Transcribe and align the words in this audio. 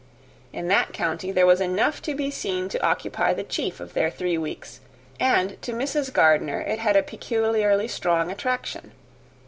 In 0.51 0.67
that 0.67 0.93
county 0.93 1.31
there 1.31 1.45
was 1.45 1.61
enough 1.61 2.01
to 2.01 2.15
be 2.15 2.31
seen 2.31 2.69
to 2.69 2.83
occupy 2.83 3.35
the 3.35 3.43
chief 3.43 3.79
of 3.79 3.93
their 3.93 4.09
three 4.09 4.35
weeks; 4.35 4.79
and 5.19 5.61
to 5.61 5.73
Mrs. 5.73 6.11
Gardiner 6.11 6.59
it 6.59 6.79
had 6.79 6.95
a 6.95 7.03
peculiarly 7.03 7.87
strong 7.87 8.31
attraction. 8.31 8.93